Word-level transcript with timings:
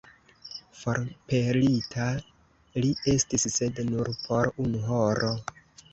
Forpelita 0.79 2.07
li 2.81 2.89
estis, 3.15 3.45
sed 3.59 3.83
nur 3.91 4.13
por 4.25 4.51
unu 4.65 4.83
horo. 4.91 5.35